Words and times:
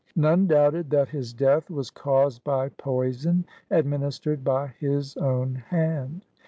None 0.15 0.47
doubted 0.47 0.89
that 0.89 1.09
his 1.09 1.31
death 1.31 1.69
was 1.69 1.91
caused 1.91 2.43
by 2.43 2.69
poison, 2.69 3.45
administered 3.69 4.43
by 4.43 4.69
his 4.79 5.15
own 5.17 5.53
hand. 5.69 6.25